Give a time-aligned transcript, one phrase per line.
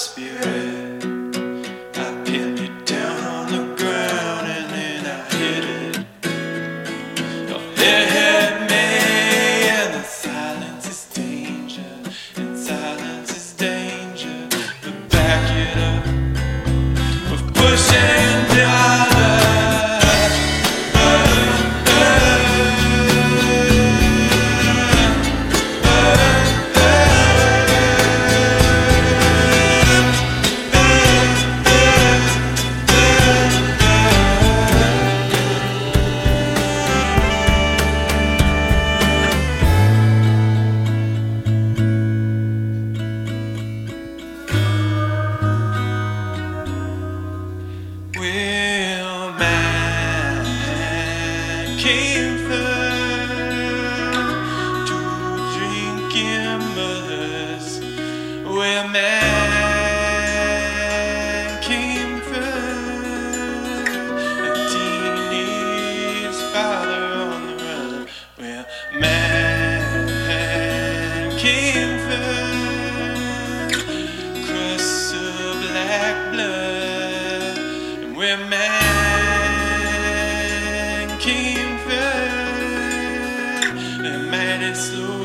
[0.00, 0.06] I
[2.24, 5.96] pinned it down on the ground and then I hit it.
[7.76, 8.86] Hit me,
[9.68, 11.82] and the silence is danger,
[12.36, 14.48] and silence is danger.
[15.08, 16.04] Back it up
[78.18, 78.58] where man
[81.20, 81.94] came first,
[84.04, 85.22] and man is slow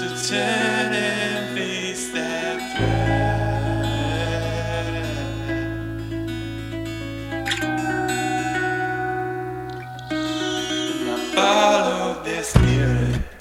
[0.00, 3.14] to turn and face that threat.
[10.10, 13.33] And I followed their spirit.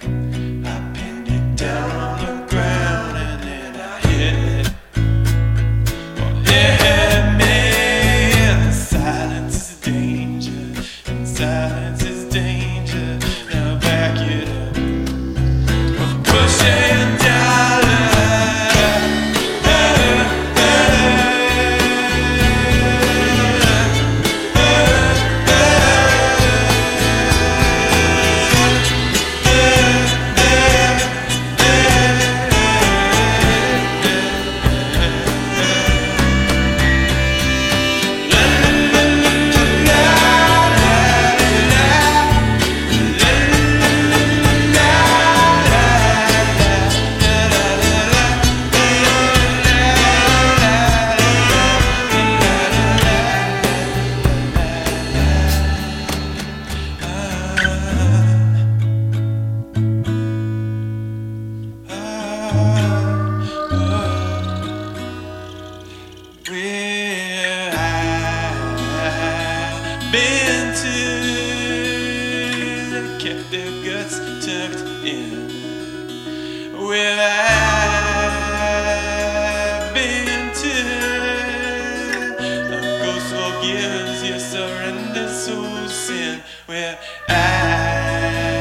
[84.54, 86.42] Surrender, so sin.
[86.68, 86.98] Where
[87.30, 88.54] I've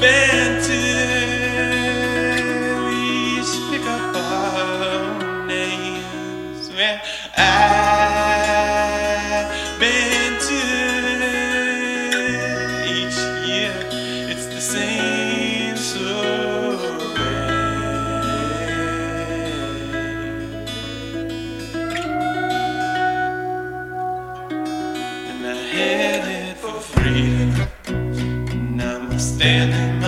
[0.00, 1.19] been to,
[6.82, 6.96] I've
[9.78, 10.60] been to,
[12.88, 13.74] each year
[14.30, 15.98] it's the same story.
[25.28, 27.68] And I headed for freedom.
[27.88, 30.00] And I'm standing